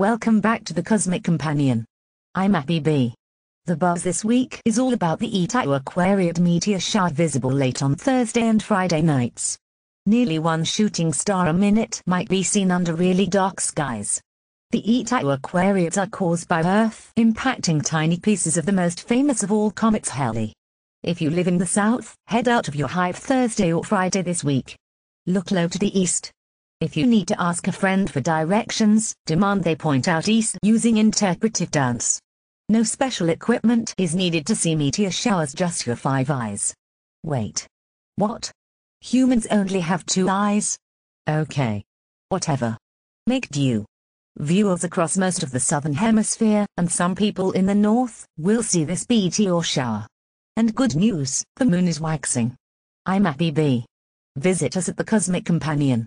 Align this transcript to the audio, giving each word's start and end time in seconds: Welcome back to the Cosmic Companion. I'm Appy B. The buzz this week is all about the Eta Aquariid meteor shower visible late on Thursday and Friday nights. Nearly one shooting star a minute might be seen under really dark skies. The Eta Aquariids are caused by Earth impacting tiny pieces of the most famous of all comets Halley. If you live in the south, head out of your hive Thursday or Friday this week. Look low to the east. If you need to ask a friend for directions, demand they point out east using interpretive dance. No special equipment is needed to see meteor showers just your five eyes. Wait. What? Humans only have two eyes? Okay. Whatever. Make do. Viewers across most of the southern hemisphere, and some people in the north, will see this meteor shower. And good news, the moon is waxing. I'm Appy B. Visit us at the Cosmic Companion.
Welcome 0.00 0.40
back 0.40 0.64
to 0.64 0.72
the 0.72 0.82
Cosmic 0.82 1.22
Companion. 1.22 1.84
I'm 2.34 2.54
Appy 2.54 2.80
B. 2.80 3.14
The 3.66 3.76
buzz 3.76 4.02
this 4.02 4.24
week 4.24 4.58
is 4.64 4.78
all 4.78 4.94
about 4.94 5.18
the 5.18 5.42
Eta 5.44 5.58
Aquariid 5.58 6.40
meteor 6.40 6.80
shower 6.80 7.10
visible 7.10 7.52
late 7.52 7.82
on 7.82 7.96
Thursday 7.96 8.48
and 8.48 8.62
Friday 8.62 9.02
nights. 9.02 9.58
Nearly 10.06 10.38
one 10.38 10.64
shooting 10.64 11.12
star 11.12 11.48
a 11.48 11.52
minute 11.52 12.00
might 12.06 12.30
be 12.30 12.42
seen 12.42 12.70
under 12.70 12.94
really 12.94 13.26
dark 13.26 13.60
skies. 13.60 14.22
The 14.70 15.00
Eta 15.00 15.16
Aquariids 15.16 15.98
are 15.98 16.08
caused 16.08 16.48
by 16.48 16.62
Earth 16.62 17.12
impacting 17.18 17.84
tiny 17.84 18.18
pieces 18.18 18.56
of 18.56 18.64
the 18.64 18.72
most 18.72 19.06
famous 19.06 19.42
of 19.42 19.52
all 19.52 19.70
comets 19.70 20.08
Halley. 20.08 20.54
If 21.02 21.20
you 21.20 21.28
live 21.28 21.46
in 21.46 21.58
the 21.58 21.66
south, 21.66 22.14
head 22.26 22.48
out 22.48 22.68
of 22.68 22.74
your 22.74 22.88
hive 22.88 23.16
Thursday 23.16 23.70
or 23.70 23.84
Friday 23.84 24.22
this 24.22 24.42
week. 24.42 24.78
Look 25.26 25.50
low 25.50 25.68
to 25.68 25.78
the 25.78 26.00
east. 26.00 26.32
If 26.80 26.96
you 26.96 27.06
need 27.06 27.28
to 27.28 27.38
ask 27.38 27.68
a 27.68 27.72
friend 27.72 28.10
for 28.10 28.22
directions, 28.22 29.14
demand 29.26 29.62
they 29.62 29.76
point 29.76 30.08
out 30.08 30.30
east 30.30 30.56
using 30.62 30.96
interpretive 30.96 31.70
dance. 31.70 32.18
No 32.70 32.84
special 32.84 33.28
equipment 33.28 33.94
is 33.98 34.14
needed 34.14 34.46
to 34.46 34.56
see 34.56 34.74
meteor 34.74 35.10
showers 35.10 35.52
just 35.52 35.86
your 35.86 35.96
five 35.96 36.30
eyes. 36.30 36.74
Wait. 37.22 37.66
What? 38.16 38.50
Humans 39.02 39.46
only 39.50 39.80
have 39.80 40.06
two 40.06 40.30
eyes? 40.30 40.78
Okay. 41.28 41.84
Whatever. 42.30 42.78
Make 43.26 43.50
do. 43.50 43.84
Viewers 44.38 44.82
across 44.82 45.18
most 45.18 45.42
of 45.42 45.50
the 45.50 45.60
southern 45.60 45.92
hemisphere, 45.92 46.64
and 46.78 46.90
some 46.90 47.14
people 47.14 47.52
in 47.52 47.66
the 47.66 47.74
north, 47.74 48.24
will 48.38 48.62
see 48.62 48.84
this 48.84 49.06
meteor 49.06 49.62
shower. 49.62 50.06
And 50.56 50.74
good 50.74 50.96
news, 50.96 51.44
the 51.56 51.66
moon 51.66 51.86
is 51.86 52.00
waxing. 52.00 52.56
I'm 53.04 53.26
Appy 53.26 53.50
B. 53.50 53.84
Visit 54.36 54.78
us 54.78 54.88
at 54.88 54.96
the 54.96 55.04
Cosmic 55.04 55.44
Companion. 55.44 56.06